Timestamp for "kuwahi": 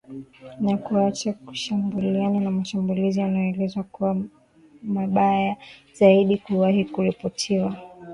6.37-6.85